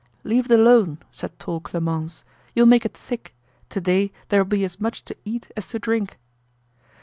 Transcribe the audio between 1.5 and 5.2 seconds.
Clemence; "you'll make it thick. To day there'll be as much to